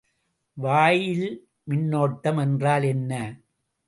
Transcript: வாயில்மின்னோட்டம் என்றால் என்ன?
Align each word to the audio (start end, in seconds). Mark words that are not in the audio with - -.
வாயில்மின்னோட்டம் 0.57 2.39
என்றால் 2.41 2.83
என்ன? 2.83 3.11